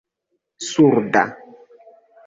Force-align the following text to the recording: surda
surda 0.69 1.25